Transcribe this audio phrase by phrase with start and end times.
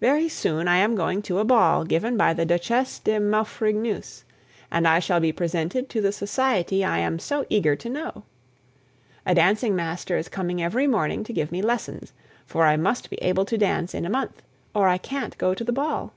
[0.00, 4.22] Very soon I am going to a ball given by the Duchesse de Maufrigneuse,
[4.70, 8.22] and I shall be presented to the society I am so eager to know.
[9.26, 12.12] A dancing master is coming every morning to give me lessons,
[12.46, 14.42] for I must be able to dance in a month,
[14.76, 16.12] or I can't go to the ball.